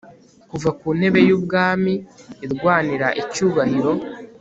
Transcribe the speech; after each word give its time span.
kuva 0.49 0.69
ku 0.79 0.87
ntebe 0.97 1.19
y'ubwami 1.27 1.93
irwanira 2.45 3.07
icyubahiro 3.21 3.91